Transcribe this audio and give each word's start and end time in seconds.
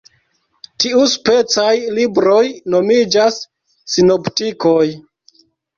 Tiuspecaj 0.83 1.75
libroj 1.99 2.41
nomiĝas 2.77 3.41
sinoptikoj. 3.97 4.85